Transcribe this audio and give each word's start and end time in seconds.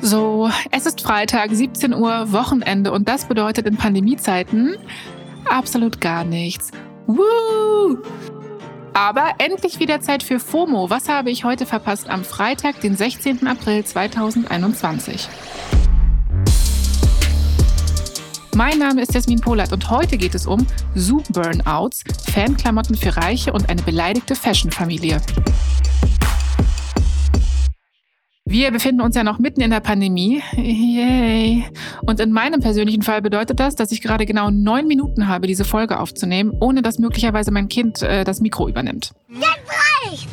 So, 0.00 0.50
es 0.70 0.86
ist 0.86 1.00
Freitag, 1.00 1.50
17 1.52 1.94
Uhr, 1.94 2.30
Wochenende 2.32 2.92
und 2.92 3.08
das 3.08 3.26
bedeutet 3.26 3.66
in 3.66 3.76
Pandemiezeiten 3.76 4.76
absolut 5.48 6.00
gar 6.00 6.24
nichts. 6.24 6.70
Woo! 7.06 7.98
Aber 8.92 9.32
endlich 9.38 9.80
wieder 9.80 10.00
Zeit 10.00 10.22
für 10.22 10.38
FOMO. 10.38 10.88
Was 10.88 11.08
habe 11.08 11.30
ich 11.30 11.44
heute 11.44 11.66
verpasst 11.66 12.08
am 12.08 12.24
Freitag, 12.24 12.80
den 12.80 12.96
16. 12.96 13.46
April 13.46 13.84
2021? 13.84 15.28
Mein 18.54 18.78
Name 18.78 19.02
ist 19.02 19.12
Jasmin 19.12 19.40
Polat 19.40 19.72
und 19.72 19.90
heute 19.90 20.16
geht 20.16 20.36
es 20.36 20.46
um 20.46 20.64
Zoom-Burnouts, 20.94 22.04
Fanklamotten 22.32 22.94
für 22.94 23.16
Reiche 23.16 23.52
und 23.52 23.68
eine 23.68 23.82
beleidigte 23.82 24.36
Fashion-Familie. 24.36 25.20
Wir 28.54 28.70
befinden 28.70 29.00
uns 29.00 29.16
ja 29.16 29.24
noch 29.24 29.40
mitten 29.40 29.60
in 29.62 29.72
der 29.72 29.80
Pandemie. 29.80 30.40
Yay. 30.56 31.64
Und 32.06 32.20
in 32.20 32.30
meinem 32.30 32.60
persönlichen 32.60 33.02
Fall 33.02 33.20
bedeutet 33.20 33.58
das, 33.58 33.74
dass 33.74 33.90
ich 33.90 34.00
gerade 34.00 34.26
genau 34.26 34.52
neun 34.52 34.86
Minuten 34.86 35.26
habe, 35.26 35.48
diese 35.48 35.64
Folge 35.64 35.98
aufzunehmen, 35.98 36.52
ohne 36.60 36.80
dass 36.80 37.00
möglicherweise 37.00 37.50
mein 37.50 37.66
Kind 37.66 38.02
äh, 38.02 38.22
das 38.22 38.40
Mikro 38.40 38.68
übernimmt. 38.68 39.10
Jetzt 39.28 39.42
reicht! 40.08 40.28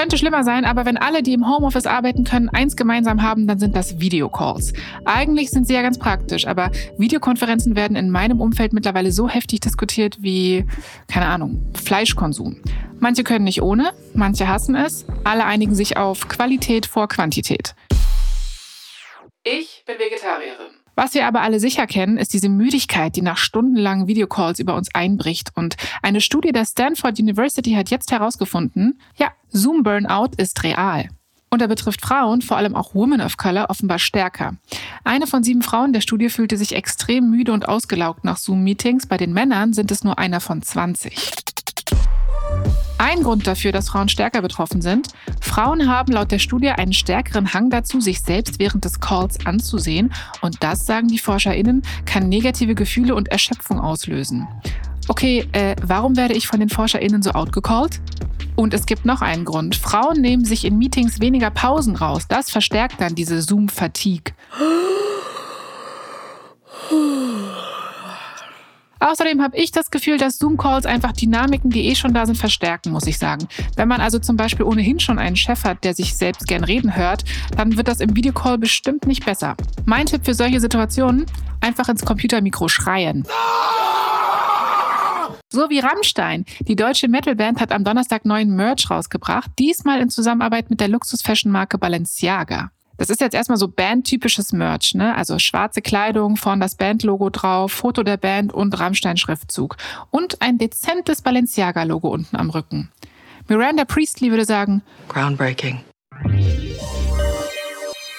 Könnte 0.00 0.16
schlimmer 0.16 0.44
sein, 0.44 0.64
aber 0.64 0.86
wenn 0.86 0.96
alle, 0.96 1.22
die 1.22 1.34
im 1.34 1.46
Homeoffice 1.46 1.84
arbeiten 1.84 2.24
können, 2.24 2.48
eins 2.48 2.74
gemeinsam 2.74 3.20
haben, 3.20 3.46
dann 3.46 3.58
sind 3.58 3.76
das 3.76 4.00
Videocalls. 4.00 4.72
Eigentlich 5.04 5.50
sind 5.50 5.66
sie 5.66 5.74
ja 5.74 5.82
ganz 5.82 5.98
praktisch, 5.98 6.46
aber 6.46 6.70
Videokonferenzen 6.96 7.76
werden 7.76 7.98
in 7.98 8.08
meinem 8.08 8.40
Umfeld 8.40 8.72
mittlerweile 8.72 9.12
so 9.12 9.28
heftig 9.28 9.60
diskutiert 9.60 10.16
wie, 10.22 10.64
keine 11.06 11.26
Ahnung, 11.26 11.70
Fleischkonsum. 11.74 12.62
Manche 12.98 13.24
können 13.24 13.44
nicht 13.44 13.60
ohne, 13.60 13.92
manche 14.14 14.48
hassen 14.48 14.74
es, 14.74 15.04
alle 15.24 15.44
einigen 15.44 15.74
sich 15.74 15.98
auf 15.98 16.28
Qualität 16.28 16.86
vor 16.86 17.06
Quantität. 17.06 17.74
Ich 19.44 19.84
bin 19.86 19.98
Vegetarierin. 19.98 20.79
Was 21.00 21.14
wir 21.14 21.26
aber 21.26 21.40
alle 21.40 21.60
sicher 21.60 21.86
kennen, 21.86 22.18
ist 22.18 22.34
diese 22.34 22.50
Müdigkeit, 22.50 23.16
die 23.16 23.22
nach 23.22 23.38
stundenlangen 23.38 24.06
Videocalls 24.06 24.58
über 24.58 24.74
uns 24.74 24.94
einbricht. 24.94 25.48
Und 25.54 25.76
eine 26.02 26.20
Studie 26.20 26.52
der 26.52 26.66
Stanford 26.66 27.18
University 27.18 27.72
hat 27.72 27.88
jetzt 27.88 28.12
herausgefunden, 28.12 29.00
ja, 29.16 29.28
Zoom 29.48 29.82
Burnout 29.82 30.32
ist 30.36 30.62
real. 30.62 31.08
Und 31.48 31.62
er 31.62 31.68
betrifft 31.68 32.02
Frauen, 32.02 32.42
vor 32.42 32.58
allem 32.58 32.76
auch 32.76 32.94
Women 32.94 33.22
of 33.22 33.38
Color, 33.38 33.70
offenbar 33.70 33.98
stärker. 33.98 34.56
Eine 35.02 35.26
von 35.26 35.42
sieben 35.42 35.62
Frauen 35.62 35.94
der 35.94 36.02
Studie 36.02 36.28
fühlte 36.28 36.58
sich 36.58 36.74
extrem 36.74 37.30
müde 37.30 37.54
und 37.54 37.66
ausgelaugt 37.66 38.24
nach 38.24 38.36
Zoom-Meetings. 38.36 39.06
Bei 39.06 39.16
den 39.16 39.32
Männern 39.32 39.72
sind 39.72 39.90
es 39.90 40.04
nur 40.04 40.18
einer 40.18 40.40
von 40.40 40.60
20. 40.60 41.16
Ein 43.00 43.22
Grund 43.22 43.46
dafür, 43.46 43.72
dass 43.72 43.88
Frauen 43.88 44.10
stärker 44.10 44.42
betroffen 44.42 44.82
sind, 44.82 45.08
Frauen 45.40 45.88
haben 45.88 46.12
laut 46.12 46.30
der 46.30 46.38
Studie 46.38 46.68
einen 46.68 46.92
stärkeren 46.92 47.54
Hang 47.54 47.70
dazu, 47.70 47.98
sich 47.98 48.20
selbst 48.20 48.58
während 48.58 48.84
des 48.84 49.00
Calls 49.00 49.46
anzusehen. 49.46 50.12
Und 50.42 50.62
das, 50.62 50.84
sagen 50.84 51.08
die 51.08 51.16
ForscherInnen, 51.16 51.80
kann 52.04 52.28
negative 52.28 52.74
Gefühle 52.74 53.14
und 53.14 53.28
Erschöpfung 53.28 53.80
auslösen. 53.80 54.46
Okay, 55.08 55.48
äh, 55.52 55.76
warum 55.82 56.18
werde 56.18 56.34
ich 56.34 56.46
von 56.46 56.60
den 56.60 56.68
ForscherInnen 56.68 57.22
so 57.22 57.30
outgecallt? 57.30 58.02
Und 58.54 58.74
es 58.74 58.84
gibt 58.84 59.06
noch 59.06 59.22
einen 59.22 59.46
Grund. 59.46 59.76
Frauen 59.76 60.20
nehmen 60.20 60.44
sich 60.44 60.66
in 60.66 60.76
Meetings 60.76 61.20
weniger 61.20 61.48
Pausen 61.48 61.96
raus. 61.96 62.24
Das 62.28 62.50
verstärkt 62.50 63.00
dann 63.00 63.14
diese 63.14 63.40
Zoom-Fatigue. 63.40 64.34
Außerdem 69.10 69.42
habe 69.42 69.56
ich 69.56 69.72
das 69.72 69.90
Gefühl, 69.90 70.18
dass 70.18 70.38
Zoom-Calls 70.38 70.86
einfach 70.86 71.10
Dynamiken, 71.10 71.70
die 71.70 71.88
eh 71.88 71.96
schon 71.96 72.14
da 72.14 72.26
sind, 72.26 72.38
verstärken, 72.38 72.92
muss 72.92 73.08
ich 73.08 73.18
sagen. 73.18 73.48
Wenn 73.74 73.88
man 73.88 74.00
also 74.00 74.20
zum 74.20 74.36
Beispiel 74.36 74.64
ohnehin 74.64 75.00
schon 75.00 75.18
einen 75.18 75.34
Chef 75.34 75.64
hat, 75.64 75.82
der 75.82 75.94
sich 75.94 76.16
selbst 76.16 76.46
gern 76.46 76.62
reden 76.62 76.94
hört, 76.94 77.24
dann 77.56 77.76
wird 77.76 77.88
das 77.88 77.98
im 77.98 78.14
Videocall 78.14 78.56
bestimmt 78.56 79.08
nicht 79.08 79.24
besser. 79.24 79.56
Mein 79.84 80.06
Tipp 80.06 80.24
für 80.24 80.34
solche 80.34 80.60
Situationen, 80.60 81.26
einfach 81.60 81.88
ins 81.88 82.04
Computermikro 82.04 82.68
schreien. 82.68 83.24
So 85.52 85.68
wie 85.70 85.80
Rammstein. 85.80 86.44
Die 86.60 86.76
deutsche 86.76 87.08
Metalband 87.08 87.60
hat 87.60 87.72
am 87.72 87.82
Donnerstag 87.82 88.24
neuen 88.24 88.54
Merch 88.54 88.88
rausgebracht, 88.92 89.50
diesmal 89.58 89.98
in 90.00 90.10
Zusammenarbeit 90.10 90.70
mit 90.70 90.80
der 90.80 90.86
Luxus-Fashion-Marke 90.86 91.78
Balenciaga. 91.78 92.70
Das 93.00 93.08
ist 93.08 93.22
jetzt 93.22 93.32
erstmal 93.32 93.56
so 93.56 93.66
bandtypisches 93.66 94.52
Merch, 94.52 94.94
ne? 94.94 95.16
Also 95.16 95.38
schwarze 95.38 95.80
Kleidung, 95.80 96.36
vorn 96.36 96.60
das 96.60 96.74
Bandlogo 96.74 97.30
drauf, 97.30 97.72
Foto 97.72 98.02
der 98.02 98.18
Band 98.18 98.52
und 98.52 98.78
Rammstein-Schriftzug. 98.78 99.78
Und 100.10 100.42
ein 100.42 100.58
dezentes 100.58 101.22
Balenciaga-Logo 101.22 102.08
unten 102.08 102.36
am 102.36 102.50
Rücken. 102.50 102.90
Miranda 103.48 103.86
Priestley 103.86 104.28
würde 104.28 104.44
sagen, 104.44 104.82
Groundbreaking. 105.08 105.80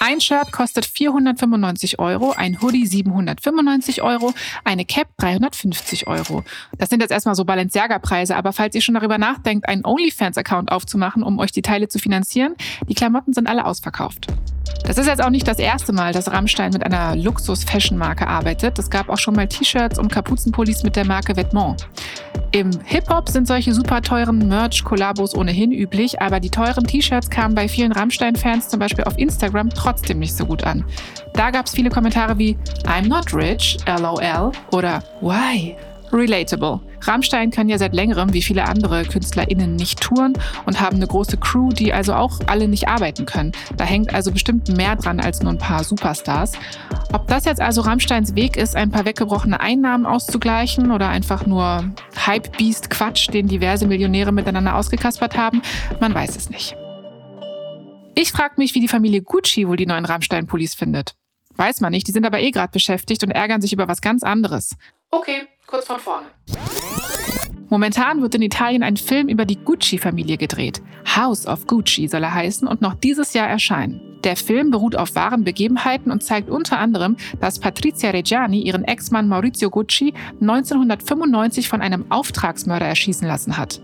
Ein 0.00 0.20
Shirt 0.20 0.50
kostet 0.50 0.84
495 0.84 2.00
Euro, 2.00 2.32
ein 2.32 2.60
Hoodie 2.60 2.84
795 2.84 4.02
Euro, 4.02 4.34
eine 4.64 4.84
Cap 4.84 5.06
350 5.18 6.08
Euro. 6.08 6.42
Das 6.76 6.90
sind 6.90 7.02
jetzt 7.02 7.12
erstmal 7.12 7.36
so 7.36 7.44
Balenciaga-Preise, 7.44 8.34
aber 8.34 8.52
falls 8.52 8.74
ihr 8.74 8.80
schon 8.80 8.96
darüber 8.96 9.18
nachdenkt, 9.18 9.68
einen 9.68 9.84
OnlyFans-Account 9.84 10.72
aufzumachen, 10.72 11.22
um 11.22 11.38
euch 11.38 11.52
die 11.52 11.62
Teile 11.62 11.86
zu 11.86 12.00
finanzieren, 12.00 12.56
die 12.88 12.94
Klamotten 12.94 13.32
sind 13.32 13.46
alle 13.46 13.64
ausverkauft. 13.64 14.26
Das 14.84 14.98
ist 14.98 15.06
jetzt 15.06 15.22
auch 15.22 15.30
nicht 15.30 15.46
das 15.46 15.58
erste 15.58 15.92
Mal, 15.92 16.12
dass 16.12 16.30
Rammstein 16.30 16.72
mit 16.72 16.84
einer 16.84 17.16
Luxus-Fashion-Marke 17.16 18.26
arbeitet. 18.26 18.78
Es 18.78 18.90
gab 18.90 19.08
auch 19.08 19.18
schon 19.18 19.34
mal 19.34 19.46
T-Shirts 19.46 19.98
und 19.98 20.10
Kapuzenpullis 20.10 20.82
mit 20.82 20.96
der 20.96 21.06
Marke 21.06 21.34
Vêtements. 21.34 21.84
Im 22.52 22.70
Hip-Hop 22.84 23.28
sind 23.28 23.46
solche 23.46 23.72
super 23.72 24.02
teuren 24.02 24.46
Merch-Kollabos 24.46 25.34
ohnehin 25.34 25.72
üblich, 25.72 26.20
aber 26.20 26.38
die 26.38 26.50
teuren 26.50 26.86
T-Shirts 26.86 27.30
kamen 27.30 27.54
bei 27.54 27.66
vielen 27.68 27.92
Rammstein-Fans 27.92 28.68
zum 28.68 28.80
Beispiel 28.80 29.04
auf 29.04 29.18
Instagram 29.18 29.70
trotzdem 29.70 30.18
nicht 30.18 30.36
so 30.36 30.44
gut 30.44 30.64
an. 30.64 30.84
Da 31.32 31.50
gab 31.50 31.66
es 31.66 31.72
viele 31.72 31.88
Kommentare 31.88 32.36
wie 32.36 32.58
I'm 32.84 33.08
not 33.08 33.32
rich, 33.32 33.78
lol 33.86 34.52
oder 34.70 35.02
Why? 35.22 35.76
Relatable. 36.12 36.80
Rammstein 37.02 37.50
kann 37.50 37.68
ja 37.68 37.78
seit 37.78 37.94
längerem, 37.94 38.32
wie 38.32 38.42
viele 38.42 38.64
andere 38.64 39.04
KünstlerInnen, 39.04 39.76
nicht 39.76 40.00
touren 40.00 40.34
und 40.66 40.80
haben 40.80 40.96
eine 40.96 41.06
große 41.06 41.36
Crew, 41.36 41.70
die 41.70 41.92
also 41.92 42.14
auch 42.14 42.40
alle 42.46 42.68
nicht 42.68 42.88
arbeiten 42.88 43.26
können. 43.26 43.52
Da 43.76 43.84
hängt 43.84 44.14
also 44.14 44.32
bestimmt 44.32 44.68
mehr 44.76 44.96
dran 44.96 45.20
als 45.20 45.42
nur 45.42 45.52
ein 45.52 45.58
paar 45.58 45.84
Superstars. 45.84 46.52
Ob 47.12 47.26
das 47.28 47.44
jetzt 47.44 47.60
also 47.60 47.82
Rammsteins 47.82 48.34
Weg 48.34 48.56
ist, 48.56 48.76
ein 48.76 48.90
paar 48.90 49.04
weggebrochene 49.04 49.60
Einnahmen 49.60 50.06
auszugleichen 50.06 50.90
oder 50.90 51.08
einfach 51.08 51.46
nur 51.46 51.84
Hype-Beast-Quatsch, 52.26 53.32
den 53.32 53.48
diverse 53.48 53.86
Millionäre 53.86 54.32
miteinander 54.32 54.76
ausgekaspert 54.76 55.36
haben, 55.36 55.62
man 56.00 56.14
weiß 56.14 56.36
es 56.36 56.50
nicht. 56.50 56.76
Ich 58.14 58.30
frage 58.30 58.54
mich, 58.58 58.74
wie 58.74 58.80
die 58.80 58.88
Familie 58.88 59.22
Gucci 59.22 59.66
wohl 59.66 59.76
die 59.76 59.86
neuen 59.86 60.04
Rammstein-Pullis 60.04 60.74
findet. 60.74 61.14
Weiß 61.56 61.80
man 61.80 61.92
nicht, 61.92 62.06
die 62.08 62.12
sind 62.12 62.26
aber 62.26 62.40
eh 62.40 62.50
gerade 62.50 62.72
beschäftigt 62.72 63.22
und 63.24 63.30
ärgern 63.30 63.60
sich 63.60 63.72
über 63.72 63.88
was 63.88 64.00
ganz 64.00 64.22
anderes. 64.22 64.76
Okay, 65.10 65.42
kurz 65.66 65.86
von 65.86 65.98
vorne. 65.98 66.26
Momentan 67.72 68.20
wird 68.20 68.34
in 68.34 68.42
Italien 68.42 68.82
ein 68.82 68.98
Film 68.98 69.28
über 69.28 69.46
die 69.46 69.56
Gucci-Familie 69.56 70.36
gedreht. 70.36 70.82
House 71.16 71.46
of 71.46 71.66
Gucci 71.66 72.06
soll 72.06 72.22
er 72.22 72.34
heißen 72.34 72.68
und 72.68 72.82
noch 72.82 72.92
dieses 72.92 73.32
Jahr 73.32 73.48
erscheinen. 73.48 74.18
Der 74.24 74.36
Film 74.36 74.70
beruht 74.70 74.94
auf 74.94 75.14
wahren 75.14 75.42
Begebenheiten 75.42 76.12
und 76.12 76.22
zeigt 76.22 76.50
unter 76.50 76.78
anderem, 76.78 77.16
dass 77.40 77.58
Patrizia 77.58 78.10
Reggiani 78.10 78.60
ihren 78.60 78.84
Ex-Mann 78.84 79.26
Maurizio 79.26 79.70
Gucci 79.70 80.12
1995 80.42 81.66
von 81.66 81.80
einem 81.80 82.04
Auftragsmörder 82.10 82.84
erschießen 82.84 83.26
lassen 83.26 83.56
hat. 83.56 83.80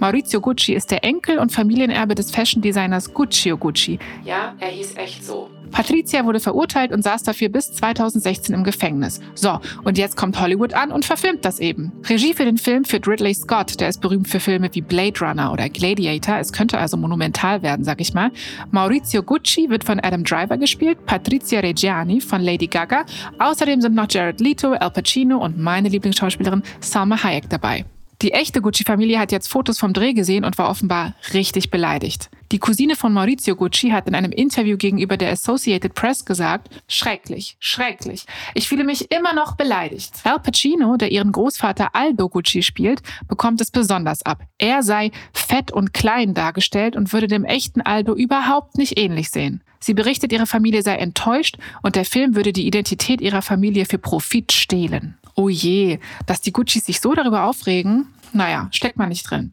Maurizio 0.00 0.40
Gucci 0.40 0.74
ist 0.74 0.90
der 0.90 1.04
Enkel 1.04 1.38
und 1.38 1.52
Familienerbe 1.52 2.16
des 2.16 2.32
Fashion-Designers 2.32 3.14
Guccio 3.14 3.56
Gucci. 3.56 4.00
Ja, 4.24 4.56
er 4.58 4.70
hieß 4.70 4.96
echt 4.96 5.24
so. 5.24 5.48
Patricia 5.70 6.24
wurde 6.24 6.40
verurteilt 6.40 6.92
und 6.92 7.02
saß 7.02 7.22
dafür 7.22 7.48
bis 7.48 7.72
2016 7.72 8.54
im 8.54 8.64
Gefängnis. 8.64 9.20
So, 9.34 9.60
und 9.84 9.98
jetzt 9.98 10.16
kommt 10.16 10.40
Hollywood 10.40 10.74
an 10.74 10.90
und 10.90 11.04
verfilmt 11.04 11.44
das 11.44 11.60
eben. 11.60 11.92
Regie 12.08 12.34
für 12.34 12.44
den 12.44 12.58
Film 12.58 12.84
führt 12.84 13.06
Ridley 13.06 13.34
Scott, 13.34 13.80
der 13.80 13.88
ist 13.88 14.00
berühmt 14.00 14.28
für 14.28 14.40
Filme 14.40 14.68
wie 14.72 14.80
Blade 14.80 15.20
Runner 15.20 15.52
oder 15.52 15.68
Gladiator. 15.68 16.38
Es 16.38 16.52
könnte 16.52 16.78
also 16.78 16.96
monumental 16.96 17.62
werden, 17.62 17.84
sag 17.84 18.00
ich 18.00 18.14
mal. 18.14 18.30
Maurizio 18.70 19.22
Gucci 19.22 19.68
wird 19.70 19.84
von 19.84 20.00
Adam 20.00 20.24
Driver 20.24 20.56
gespielt, 20.56 21.04
Patricia 21.06 21.60
Reggiani 21.60 22.20
von 22.20 22.42
Lady 22.42 22.66
Gaga. 22.66 23.04
Außerdem 23.38 23.80
sind 23.80 23.94
noch 23.94 24.06
Jared 24.10 24.40
Leto, 24.40 24.72
Al 24.72 24.90
Pacino 24.90 25.38
und 25.38 25.58
meine 25.58 25.88
Lieblingsschauspielerin 25.88 26.62
Salma 26.80 27.22
Hayek 27.22 27.48
dabei. 27.48 27.84
Die 28.20 28.32
echte 28.32 28.60
Gucci-Familie 28.60 29.20
hat 29.20 29.30
jetzt 29.30 29.48
Fotos 29.48 29.78
vom 29.78 29.92
Dreh 29.92 30.12
gesehen 30.12 30.44
und 30.44 30.58
war 30.58 30.68
offenbar 30.68 31.14
richtig 31.34 31.70
beleidigt. 31.70 32.30
Die 32.50 32.58
Cousine 32.58 32.96
von 32.96 33.12
Maurizio 33.12 33.54
Gucci 33.54 33.90
hat 33.90 34.08
in 34.08 34.16
einem 34.16 34.32
Interview 34.32 34.76
gegenüber 34.76 35.16
der 35.16 35.30
Associated 35.30 35.94
Press 35.94 36.24
gesagt, 36.24 36.68
schrecklich, 36.88 37.56
schrecklich. 37.60 38.24
Ich 38.54 38.66
fühle 38.66 38.82
mich 38.82 39.12
immer 39.12 39.34
noch 39.34 39.54
beleidigt. 39.54 40.14
Al 40.24 40.40
Pacino, 40.40 40.96
der 40.96 41.12
ihren 41.12 41.30
Großvater 41.30 41.94
Aldo 41.94 42.28
Gucci 42.28 42.64
spielt, 42.64 43.02
bekommt 43.28 43.60
es 43.60 43.70
besonders 43.70 44.26
ab. 44.26 44.42
Er 44.58 44.82
sei 44.82 45.12
fett 45.32 45.70
und 45.70 45.94
klein 45.94 46.34
dargestellt 46.34 46.96
und 46.96 47.12
würde 47.12 47.28
dem 47.28 47.44
echten 47.44 47.82
Aldo 47.82 48.16
überhaupt 48.16 48.78
nicht 48.78 48.98
ähnlich 48.98 49.30
sehen. 49.30 49.62
Sie 49.78 49.94
berichtet, 49.94 50.32
ihre 50.32 50.46
Familie 50.46 50.82
sei 50.82 50.96
enttäuscht 50.96 51.56
und 51.82 51.94
der 51.94 52.04
Film 52.04 52.34
würde 52.34 52.52
die 52.52 52.66
Identität 52.66 53.20
ihrer 53.20 53.42
Familie 53.42 53.84
für 53.84 53.98
Profit 53.98 54.50
stehlen. 54.50 55.16
Oh 55.38 55.48
je, 55.48 56.00
dass 56.26 56.40
die 56.40 56.50
Guccis 56.50 56.86
sich 56.86 57.00
so 57.00 57.14
darüber 57.14 57.44
aufregen, 57.44 58.08
naja, 58.32 58.66
steckt 58.72 58.96
man 58.96 59.08
nicht 59.08 59.30
drin. 59.30 59.52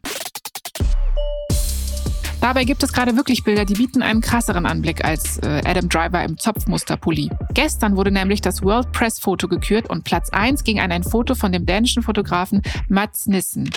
Dabei 2.40 2.64
gibt 2.64 2.82
es 2.82 2.92
gerade 2.92 3.16
wirklich 3.16 3.44
Bilder, 3.44 3.64
die 3.64 3.74
bieten 3.74 4.02
einen 4.02 4.20
krasseren 4.20 4.66
Anblick 4.66 5.04
als 5.04 5.38
äh, 5.38 5.62
Adam 5.64 5.88
Driver 5.88 6.24
im 6.24 6.38
Zopfmusterpulli. 6.38 7.30
Gestern 7.54 7.96
wurde 7.96 8.10
nämlich 8.10 8.40
das 8.40 8.64
World 8.64 8.90
Press 8.90 9.20
Foto 9.20 9.46
gekürt 9.46 9.88
und 9.88 10.02
Platz 10.02 10.30
1 10.30 10.64
ging 10.64 10.80
an 10.80 10.90
ein 10.90 11.04
Foto 11.04 11.36
von 11.36 11.52
dem 11.52 11.66
dänischen 11.66 12.02
Fotografen 12.02 12.62
Mats 12.88 13.26
Nissen. 13.26 13.70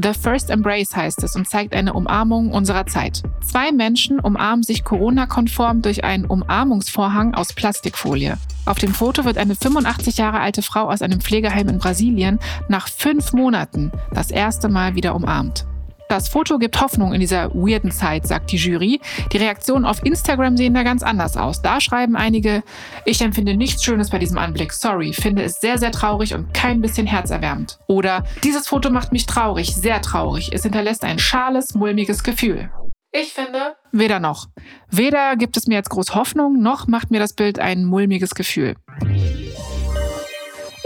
The 0.00 0.14
First 0.14 0.50
Embrace 0.50 0.94
heißt 0.94 1.24
es 1.24 1.34
und 1.34 1.48
zeigt 1.48 1.74
eine 1.74 1.92
Umarmung 1.92 2.52
unserer 2.52 2.86
Zeit. 2.86 3.24
Zwei 3.40 3.72
Menschen 3.72 4.20
umarmen 4.20 4.62
sich 4.62 4.84
Corona-konform 4.84 5.82
durch 5.82 6.04
einen 6.04 6.24
Umarmungsvorhang 6.24 7.34
aus 7.34 7.52
Plastikfolie. 7.52 8.38
Auf 8.64 8.78
dem 8.78 8.94
Foto 8.94 9.24
wird 9.24 9.38
eine 9.38 9.56
85 9.56 10.18
Jahre 10.18 10.38
alte 10.38 10.62
Frau 10.62 10.88
aus 10.88 11.02
einem 11.02 11.20
Pflegeheim 11.20 11.68
in 11.68 11.78
Brasilien 11.78 12.38
nach 12.68 12.86
fünf 12.86 13.32
Monaten 13.32 13.90
das 14.12 14.30
erste 14.30 14.68
Mal 14.68 14.94
wieder 14.94 15.16
umarmt. 15.16 15.66
Das 16.08 16.30
Foto 16.30 16.58
gibt 16.58 16.80
Hoffnung 16.80 17.12
in 17.12 17.20
dieser 17.20 17.54
weirden 17.54 17.90
Zeit, 17.90 18.26
sagt 18.26 18.50
die 18.50 18.56
Jury. 18.56 18.98
Die 19.30 19.36
Reaktionen 19.36 19.84
auf 19.84 20.02
Instagram 20.06 20.56
sehen 20.56 20.72
da 20.72 20.82
ganz 20.82 21.02
anders 21.02 21.36
aus. 21.36 21.60
Da 21.60 21.82
schreiben 21.82 22.16
einige, 22.16 22.62
ich 23.04 23.20
empfinde 23.20 23.54
nichts 23.54 23.84
Schönes 23.84 24.08
bei 24.08 24.18
diesem 24.18 24.38
Anblick. 24.38 24.72
Sorry, 24.72 25.12
finde 25.12 25.42
es 25.42 25.60
sehr, 25.60 25.76
sehr 25.76 25.92
traurig 25.92 26.32
und 26.32 26.54
kein 26.54 26.80
bisschen 26.80 27.06
herzerwärmend. 27.06 27.78
Oder 27.88 28.24
dieses 28.42 28.66
Foto 28.66 28.88
macht 28.88 29.12
mich 29.12 29.26
traurig, 29.26 29.76
sehr 29.76 30.00
traurig. 30.00 30.48
Es 30.50 30.62
hinterlässt 30.62 31.04
ein 31.04 31.18
schales, 31.18 31.74
mulmiges 31.74 32.24
Gefühl. 32.24 32.70
Ich 33.12 33.34
finde, 33.34 33.76
weder 33.92 34.18
noch. 34.18 34.46
Weder 34.90 35.36
gibt 35.36 35.58
es 35.58 35.66
mir 35.66 35.74
jetzt 35.74 35.90
groß 35.90 36.14
Hoffnung, 36.14 36.60
noch 36.60 36.86
macht 36.86 37.10
mir 37.10 37.20
das 37.20 37.34
Bild 37.34 37.58
ein 37.58 37.84
mulmiges 37.84 38.34
Gefühl. 38.34 38.76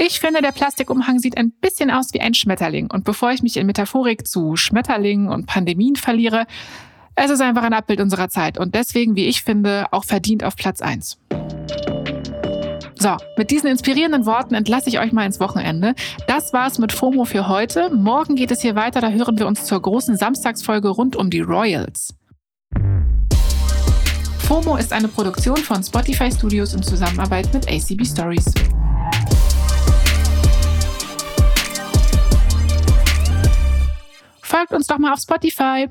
Ich 0.04 0.18
finde, 0.18 0.42
der 0.42 0.50
Plastikumhang 0.50 1.20
sieht 1.20 1.36
ein 1.36 1.52
bisschen 1.52 1.88
aus 1.88 2.12
wie 2.12 2.20
ein 2.20 2.34
Schmetterling. 2.34 2.90
Und 2.90 3.04
bevor 3.04 3.30
ich 3.30 3.40
mich 3.40 3.56
in 3.56 3.68
Metaphorik 3.68 4.26
zu 4.26 4.56
Schmetterlingen 4.56 5.28
und 5.28 5.46
Pandemien 5.46 5.94
verliere, 5.94 6.46
es 7.14 7.30
ist 7.30 7.40
einfach 7.40 7.62
ein 7.62 7.72
Abbild 7.72 8.00
unserer 8.00 8.28
Zeit 8.28 8.58
und 8.58 8.74
deswegen, 8.74 9.14
wie 9.14 9.26
ich 9.26 9.44
finde, 9.44 9.86
auch 9.92 10.02
verdient 10.02 10.42
auf 10.42 10.56
Platz 10.56 10.82
1. 10.82 11.20
So, 12.98 13.16
mit 13.36 13.52
diesen 13.52 13.68
inspirierenden 13.68 14.26
Worten 14.26 14.54
entlasse 14.54 14.88
ich 14.88 14.98
euch 14.98 15.12
mal 15.12 15.24
ins 15.24 15.38
Wochenende. 15.38 15.94
Das 16.26 16.52
war's 16.52 16.80
mit 16.80 16.90
FOMO 16.90 17.24
für 17.24 17.46
heute. 17.46 17.94
Morgen 17.94 18.34
geht 18.34 18.50
es 18.50 18.60
hier 18.60 18.74
weiter, 18.74 19.00
da 19.00 19.10
hören 19.10 19.38
wir 19.38 19.46
uns 19.46 19.66
zur 19.66 19.80
großen 19.80 20.16
Samstagsfolge 20.16 20.88
rund 20.88 21.14
um 21.14 21.30
die 21.30 21.42
Royals. 21.42 22.12
FOMO 24.38 24.76
ist 24.78 24.92
eine 24.92 25.06
Produktion 25.06 25.58
von 25.58 25.80
Spotify 25.80 26.32
Studios 26.32 26.74
in 26.74 26.82
Zusammenarbeit 26.82 27.54
mit 27.54 27.68
ACB 27.68 28.04
Stories. 28.04 28.52
Folgt 34.52 34.72
uns 34.74 34.86
doch 34.86 34.98
mal 34.98 35.14
auf 35.14 35.18
Spotify. 35.18 35.88